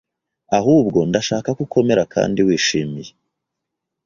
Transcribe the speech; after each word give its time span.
Ahubwo, 0.57 0.99
ndashaka 1.09 1.49
ko 1.57 1.61
ukomera 1.65 2.03
kandi 2.13 2.39
wishimiye 2.47 3.11